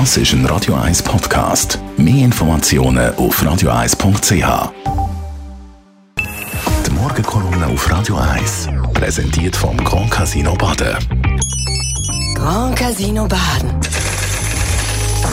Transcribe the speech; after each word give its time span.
Das 0.00 0.16
ist 0.16 0.32
ein 0.32 0.44
Radio 0.46 0.74
1 0.74 1.04
Podcast. 1.04 1.78
Mehr 1.96 2.24
Informationen 2.24 3.14
auf 3.14 3.40
radio1.ch. 3.40 4.72
Die 6.84 6.90
Morgenkolumne 6.90 7.68
auf 7.68 7.88
Radio 7.88 8.16
1 8.16 8.70
präsentiert 8.92 9.54
vom 9.54 9.76
Grand 9.76 10.10
Casino 10.10 10.56
Baden. 10.56 10.96
Grand 12.34 12.76
Casino 12.76 13.28
Baden. 13.28 13.70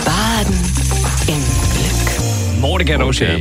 Baden 0.05 0.59
im 1.27 1.41
Glück. 1.73 2.61
Morgen, 2.61 3.01
Roger. 3.01 3.39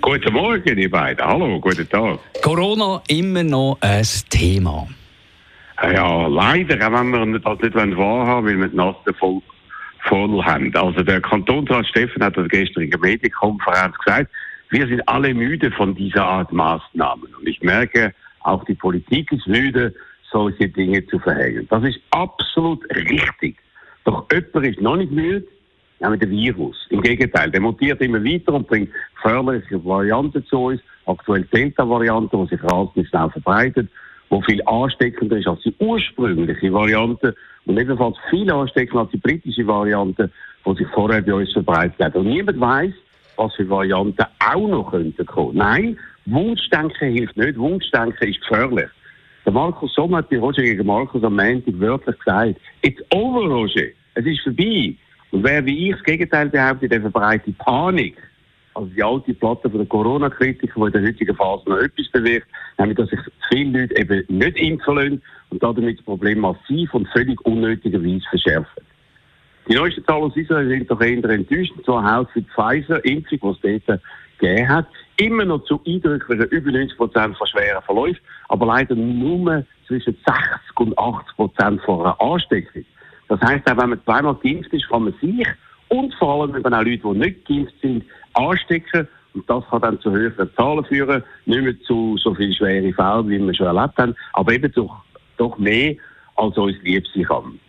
Guten 0.00 0.32
Morgen, 0.32 0.78
ihr 0.78 0.88
beiden. 0.88 1.26
Hallo, 1.26 1.58
guten 1.58 1.88
Tag. 1.88 2.20
Corona 2.44 3.02
immer 3.08 3.42
noch 3.42 3.78
ein 3.80 4.06
Thema. 4.30 4.86
Ja, 5.82 6.28
leider, 6.28 6.86
auch 6.86 6.92
wenn 6.92 7.32
wir 7.32 7.40
das 7.40 7.58
nicht 7.60 7.74
wahrhaben 7.74 7.96
wollen, 7.96 8.46
weil 8.46 8.60
wir 8.60 8.68
die 8.68 8.76
Nase 8.76 9.12
voll, 9.18 9.42
voll 10.08 10.42
haben. 10.44 10.74
Also 10.74 11.02
der 11.02 11.20
Kantonsrat 11.20 11.86
Steffen 11.86 12.22
hat 12.22 12.36
das 12.36 12.48
gestern 12.48 12.84
in 12.84 12.90
der 12.90 13.00
Medienkonferenz 13.00 13.96
gesagt, 13.98 14.30
wir 14.70 14.86
sind 14.86 15.06
alle 15.08 15.34
müde 15.34 15.70
von 15.70 15.94
dieser 15.94 16.24
Art 16.24 16.52
Maßnahmen. 16.52 17.34
Und 17.34 17.48
ich 17.48 17.62
merke, 17.62 18.14
auch 18.40 18.64
die 18.64 18.74
Politik 18.74 19.30
ist 19.32 19.46
müde, 19.46 19.94
solche 20.30 20.68
Dinge 20.68 21.06
zu 21.06 21.18
verhängen. 21.18 21.66
Das 21.70 21.84
ist 21.84 22.00
absolut 22.10 22.84
richtig. 22.94 23.56
Doch 24.04 24.26
jemand 24.32 24.66
ist 24.66 24.80
noch 24.80 24.96
nicht 24.96 25.12
müde, 25.12 25.46
nämlich 26.00 26.20
der 26.20 26.30
Virus. 26.30 26.86
Im 26.90 27.02
Gegenteil, 27.02 27.50
der 27.50 27.60
mutiert 27.60 28.00
immer 28.00 28.22
weiter 28.22 28.52
und 28.52 28.66
bringt 28.66 28.90
gefährliche 29.14 29.84
Varianten 29.84 30.44
zu 30.46 30.58
uns. 30.58 30.80
Aktuell 31.06 31.44
Delta-Variante, 31.44 32.36
die 32.36 32.46
sich 32.48 32.64
rasend 32.64 33.06
schnell 33.08 33.30
verbreitet 33.30 33.88
die 34.30 34.42
viel 34.42 34.62
ansteckender 34.66 35.38
ist 35.38 35.46
als 35.46 35.62
die 35.62 35.74
ursprüngliche 35.78 36.72
Variante 36.72 37.34
und 37.66 37.78
ebenfalls 37.78 38.16
viel 38.30 38.50
ansteckender 38.50 39.02
als 39.02 39.10
die 39.10 39.18
britische 39.18 39.66
Variante, 39.66 40.30
die 40.66 40.74
sich 40.74 40.88
vorher 40.88 41.22
bei 41.22 41.34
uns 41.34 41.52
verbreitet 41.52 41.98
hat. 42.00 42.16
Und 42.16 42.26
niemand 42.26 42.60
weiß, 42.60 42.92
was 43.36 43.54
für 43.54 43.68
Varianten 43.68 44.24
auch 44.38 44.68
noch 44.68 44.90
könnten 44.90 45.26
kommen. 45.26 45.58
Nein, 45.58 45.98
Wunschdenken 46.26 47.12
hilft 47.12 47.36
nicht. 47.36 47.58
Wunschdenken 47.58 48.28
ist 48.28 48.40
gefährlich. 48.40 48.88
Der 49.44 49.52
Markus 49.52 49.94
Sommer 49.94 50.18
hat 50.18 50.30
bei 50.30 50.38
Roger 50.38 50.62
gegen 50.62 50.86
Markus 50.86 51.22
am 51.22 51.36
Montag 51.36 51.78
wörtlich 51.78 52.18
gesagt, 52.18 52.60
it's 52.82 53.02
over, 53.12 53.46
Roger. 53.46 53.88
Es 54.14 54.24
ist 54.24 54.40
vorbei. 54.40 54.94
Und 55.32 55.44
wer 55.44 55.64
wie 55.66 55.90
ich 55.90 55.96
das 55.96 56.04
Gegenteil 56.04 56.48
behauptet, 56.48 56.92
der 56.92 57.00
verbreitet 57.00 57.58
Panik 57.58 58.16
also 58.74 58.88
die 58.88 59.02
alte 59.02 59.34
Platte 59.34 59.70
von 59.70 59.78
der 59.78 59.86
Corona-Kritiker, 59.86 60.74
die 60.74 60.86
in 60.86 60.92
der 60.92 61.02
heutigen 61.02 61.36
Phase 61.36 61.68
noch 61.68 61.78
etwas 61.78 62.08
bewirkt, 62.10 62.46
nämlich 62.78 62.98
dass 62.98 63.08
sich 63.08 63.20
viele 63.48 63.80
Leute 63.80 63.96
eben 63.96 64.24
nicht 64.28 64.56
impfen 64.56 64.96
lassen 64.96 65.22
und 65.50 65.62
damit 65.62 65.98
das 65.98 66.04
Problem 66.04 66.40
massiv 66.40 66.92
und 66.92 67.08
völlig 67.08 67.40
unnötigerweise 67.46 68.24
verschärfen. 68.28 68.82
Die 69.68 69.74
neuesten 69.74 70.04
Zahlen 70.04 70.24
aus 70.24 70.36
Israel 70.36 70.68
sind 70.68 70.90
doch 70.90 71.00
eher 71.00 71.24
enttäuschend. 71.24 71.84
Zwar 71.84 72.04
hält 72.04 72.28
für 72.30 72.42
die 72.42 72.48
Pfizer-Impfung, 72.50 73.56
die 73.62 73.68
es 73.68 73.82
dort 73.86 74.00
gegeben 74.38 74.68
hat, 74.68 74.86
immer 75.16 75.44
noch 75.44 75.64
zu 75.64 75.80
eindrücklichen 75.86 76.48
über 76.48 76.72
90 76.72 76.98
Prozent 76.98 77.36
von 77.36 77.46
schweren 77.46 77.82
Verläufen, 77.82 78.20
aber 78.48 78.66
leider 78.66 78.94
nur 78.94 79.64
zwischen 79.86 80.16
60 80.26 80.80
und 80.80 80.98
80 80.98 81.36
Prozent 81.36 81.80
von 81.82 82.00
einer 82.00 82.20
Ansteckung. 82.20 82.84
Das 83.28 83.40
heisst, 83.40 83.70
auch 83.70 83.76
wenn 83.78 83.90
man 83.90 84.04
zweimal 84.04 84.34
geimpft 84.34 84.72
ist, 84.72 84.88
kann 84.88 85.04
man 85.04 85.14
sich 85.20 85.46
und 85.94 86.14
vor 86.14 86.42
allem 86.42 86.56
eben 86.56 86.74
auch 86.74 86.82
Leute, 86.82 86.98
die 86.98 87.18
nicht 87.18 87.44
geimpft 87.46 87.74
sind, 87.80 88.04
anstecken. 88.34 89.08
Und 89.34 89.48
das 89.50 89.64
kann 89.68 89.82
dann 89.82 90.00
zu 90.00 90.12
höheren 90.12 90.50
Zahlen 90.56 90.84
führen, 90.84 91.22
nicht 91.46 91.62
mehr 91.62 91.80
zu 91.82 92.16
so 92.18 92.34
viel 92.34 92.52
schweren 92.52 92.94
Fällen, 92.94 93.28
wie 93.28 93.38
wir 93.38 93.54
schon 93.54 93.66
erlebt 93.66 93.96
haben, 93.98 94.14
aber 94.32 94.52
eben 94.52 94.72
doch, 94.72 95.02
doch 95.36 95.58
mehr, 95.58 95.96
als 96.36 96.56
uns 96.56 96.76
lieb 96.82 97.04
sein 97.14 97.24
kann. 97.24 97.60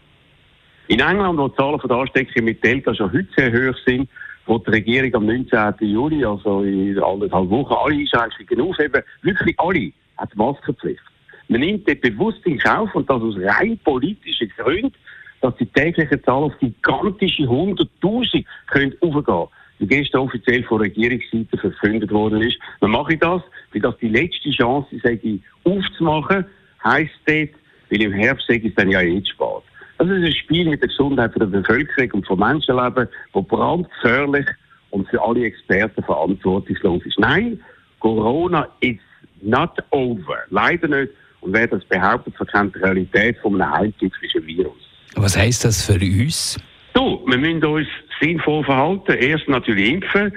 In 0.88 1.00
England, 1.00 1.40
wo 1.40 1.48
die 1.48 1.56
Zahlen 1.56 1.80
von 1.80 1.88
der 1.88 1.98
Ansteckung 1.98 2.44
mit 2.44 2.64
Delta 2.64 2.94
schon 2.94 3.12
heute 3.12 3.28
sehr 3.36 3.52
hoch 3.52 3.78
sind, 3.86 4.08
wo 4.46 4.60
die 4.60 4.70
Regierung 4.70 5.16
am 5.16 5.26
19. 5.26 5.74
Juli, 5.80 6.24
also 6.24 6.62
in 6.62 7.00
anderthalb 7.00 7.50
Wochen, 7.50 7.74
alle 7.74 7.96
Einschränkungen 7.96 8.70
aufheben, 8.70 9.02
wirklich 9.24 9.60
alle, 9.60 9.92
hat 10.18 10.32
die 10.34 10.38
Maskenpflicht. 10.38 11.02
Man 11.48 11.62
nimmt 11.62 11.88
dort 11.88 12.02
bewusst 12.02 12.46
in 12.46 12.60
Kauf, 12.60 12.94
und 12.94 13.10
das 13.10 13.22
aus 13.22 13.36
rein 13.38 13.80
politischen 13.84 14.52
Gründen, 14.58 14.94
dass 15.46 15.56
die 15.58 15.68
tägliche 15.68 16.20
Zahl 16.24 16.44
auf 16.44 16.58
gigantische 16.60 17.44
100.000 17.44 18.44
können 18.68 18.96
aufgehen 19.00 19.48
die 19.80 19.88
gestern 19.88 20.22
offiziell 20.22 20.64
von 20.64 20.80
Regierungsseite 20.80 21.58
verkündet 21.58 22.10
worden 22.10 22.42
ist. 22.42 22.58
Mache 22.80 23.14
ich 23.14 23.20
das, 23.20 23.42
weil 23.74 23.82
das 23.82 23.98
die 23.98 24.08
letzte 24.08 24.50
Chance 24.50 24.88
ist, 24.96 25.06
aufzumachen, 25.66 26.46
heisst 26.82 27.12
dort, 27.26 27.50
weil 27.90 28.02
im 28.02 28.14
Herbst 28.14 28.50
ist 28.50 28.66
es 28.66 28.74
dann 28.76 28.90
ja 28.90 29.02
eh 29.02 29.22
zu 29.22 29.32
spät. 29.34 29.64
Das 29.98 30.08
ist 30.08 30.24
ein 30.24 30.32
Spiel 30.32 30.70
mit 30.70 30.82
der 30.82 30.88
Gesundheit 30.88 31.36
der 31.38 31.46
Bevölkerung 31.46 32.12
und 32.14 32.26
vom 32.26 32.40
Menschenleben, 32.40 33.10
das 33.34 33.48
brandgefährlich 33.48 34.46
und 34.92 35.10
für 35.10 35.22
alle 35.22 35.44
Experten 35.44 36.04
verantwortungslos 36.04 37.06
ist. 37.06 37.20
Nein, 37.20 37.60
Corona 38.00 38.70
is 38.80 38.98
not 39.42 39.78
over. 39.92 40.38
Leider 40.50 40.88
nicht. 40.88 41.12
Und 41.42 41.54
wer 41.54 41.68
das 41.68 41.84
behauptet, 41.84 42.34
verkennt 42.36 42.76
die 42.76 42.80
Realität 42.80 43.38
von 43.40 43.62
einem 43.62 43.72
heimtückischen 43.72 44.48
Virus. 44.48 44.85
Was 45.16 45.38
heisst 45.38 45.66
das 45.66 45.86
für 45.86 46.00
uns? 46.00 46.58
Du, 46.94 47.24
wir 47.28 47.38
müssen 47.38 47.64
uns 47.64 47.88
sinnvoll 48.20 48.64
verhalten. 48.64 49.14
Erst 49.14 49.48
natürlich 49.48 49.92
impfen. 49.92 50.32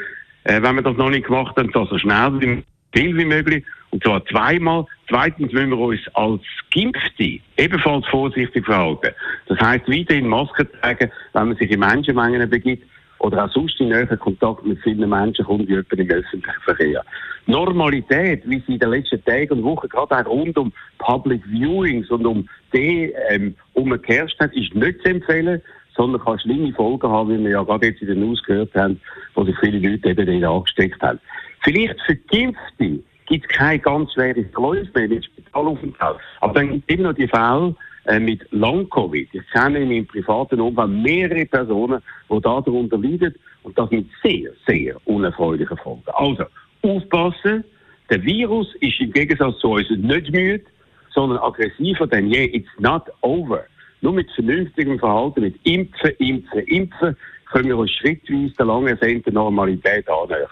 Äh, 0.45 0.63
wenn 0.63 0.77
wir 0.77 0.83
das 0.83 0.97
noch 0.97 1.11
nicht 1.11 1.27
gemacht 1.27 1.57
haben, 1.57 1.71
dann 1.73 1.87
so 1.87 1.99
schnell 1.99 2.41
wie 2.41 2.65
viel 2.93 3.17
wie 3.17 3.25
möglich. 3.25 3.65
Und 3.91 4.03
zwar 4.03 4.25
zweimal. 4.27 4.87
Zweitens 5.09 5.53
müssen 5.53 5.71
wir 5.71 5.79
uns 5.79 6.01
als 6.15 6.43
Geimpfte 6.73 7.41
ebenfalls 7.57 8.07
vorsichtig 8.07 8.65
verhalten. 8.65 9.11
Das 9.47 9.59
heisst, 9.61 9.89
weiterhin 9.89 10.29
Masken 10.29 10.69
tragen, 10.81 11.11
wenn 11.33 11.49
man 11.49 11.57
sich 11.57 11.71
in 11.71 11.81
Menschenmengen 11.81 12.49
begibt 12.51 12.85
oder 13.19 13.45
auch 13.45 13.51
sonst 13.51 13.81
in 13.81 13.89
näheren 13.89 14.19
Kontakt 14.19 14.65
mit 14.65 14.81
vielen 14.81 15.09
Menschen 15.09 15.45
kommt, 15.45 15.69
wie 15.69 15.73
jemand 15.73 15.93
im 15.93 16.11
öffentlichen 16.11 16.63
Verkehr. 16.65 17.05
Normalität, 17.47 18.43
wie 18.47 18.63
sie 18.67 18.75
in 18.75 18.79
den 18.79 18.91
letzten 18.91 19.25
Tagen 19.25 19.59
und 19.59 19.65
Wochen 19.65 19.89
gerade 19.89 20.17
auch 20.17 20.31
rund 20.31 20.57
um 20.59 20.73
Public 20.99 21.43
Viewings 21.47 22.11
und 22.11 22.27
um 22.27 22.49
die 22.73 23.13
ähm, 23.31 23.55
umgekehrt 23.73 24.35
hat, 24.39 24.55
ist 24.55 24.75
nicht 24.75 25.01
zu 25.03 25.09
empfehlen 25.09 25.63
sondern 25.99 26.23
kann 26.23 26.39
schlimme 26.39 26.73
Folgen 26.73 27.11
haben, 27.11 27.29
wie 27.29 27.45
wir 27.45 27.51
ja 27.51 27.63
gerade 27.65 27.89
jetzt 27.89 28.01
in 28.01 28.07
den 28.07 28.21
News 28.21 28.43
gehört 28.45 28.73
haben, 28.75 29.01
wo 29.35 29.45
sich 29.45 29.57
viele 29.59 29.79
Leute 29.79 30.09
eben 30.11 30.41
dort 30.41 30.57
angesteckt 30.59 31.03
haben. 31.03 31.19
Vielleicht 31.65 32.01
für 32.07 32.15
Geimpfte 32.15 33.01
gibt 33.27 33.45
es 33.51 33.57
keine 33.57 33.81
ganz 33.81 34.13
schwere 34.13 34.45
Verläufe 34.53 34.89
mehr 34.95 35.09
mit 35.09 35.25
Spitalaufenthalt. 35.25 36.19
Aber 36.41 36.55
dann 36.55 36.71
gibt 36.71 36.85
es 36.89 36.97
immer 36.97 37.09
noch 37.09 37.17
die 37.17 37.29
Fälle 37.29 37.75
äh, 38.09 38.19
mit 38.19 38.41
Long-Covid. 38.53 39.29
Ich 39.33 39.51
kenne 39.53 39.81
in 39.81 39.89
meinem 39.89 40.07
privaten 40.07 40.61
Umfeld 40.61 40.89
mehrere 40.89 41.45
Personen, 41.45 42.03
die 42.31 42.41
darunter 42.41 42.97
leiden 42.97 43.35
und 43.63 43.79
das 43.79 43.91
mit 43.91 44.07
sehr, 44.23 44.51
sehr 44.67 44.97
unerfreulichen 45.07 45.77
Folgen. 45.77 46.03
Also, 46.15 46.45
aufpassen. 46.83 47.65
Der 48.11 48.23
Virus 48.25 48.75
ist 48.81 48.99
im 49.01 49.13
Gegensatz 49.13 49.59
zu 49.59 49.73
uns 49.73 49.91
nicht 49.91 50.33
müde, 50.33 50.65
sondern 51.13 51.39
aggressiver 51.39 52.07
denn 52.07 52.31
je. 52.31 52.45
It's 52.47 52.71
not 52.79 53.03
over. 53.21 53.65
Nur 54.01 54.15
mit 54.15 54.31
vernünftigem 54.31 54.99
Verhalten, 54.99 55.43
mit 55.43 55.57
Impfen, 55.65 56.13
Impfen, 56.19 56.61
Impfen, 56.61 57.17
können 57.53 57.69
wir 57.69 57.77
uns 57.77 57.91
schrittweise 57.91 58.55
der 58.59 58.67
lang 58.67 58.87
ersehnten 58.87 59.35
Normalität 59.35 60.09
annähern. 60.09 60.49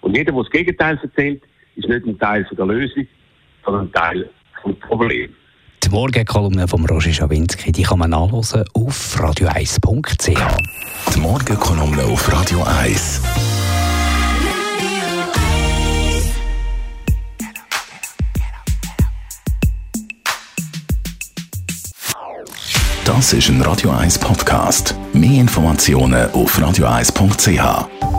Und 0.00 0.16
jeder, 0.16 0.32
der 0.32 0.42
das 0.42 0.50
Gegenteil 0.50 0.98
erzählt, 1.00 1.42
ist 1.76 1.88
nicht 1.88 2.04
ein 2.04 2.18
Teil 2.18 2.44
der 2.50 2.66
Lösung, 2.66 3.06
sondern 3.64 3.86
ein 3.86 3.92
Teil 3.92 4.30
des 4.66 4.76
Problems. 4.80 5.34
Die 5.86 5.92
Morgenkolumne 5.92 6.66
von 6.66 6.84
Roger 6.84 7.12
Schawinski, 7.12 7.70
die 7.70 7.84
kann 7.84 8.00
man 8.00 8.10
nachlesen 8.10 8.64
auf 8.74 9.16
radio1.ch. 9.20 10.26
Die 11.14 11.20
Morgenkolumne 11.20 12.02
auf 12.02 12.32
Radio 12.32 12.64
1. 12.64 13.20
Das 23.04 23.32
ist 23.32 23.48
ein 23.48 23.62
Radio 23.62 23.92
1 23.92 24.18
Podcast. 24.18 24.96
Mehr 25.12 25.40
Informationen 25.40 26.28
auf 26.32 26.58
radio1.ch. 26.58 28.15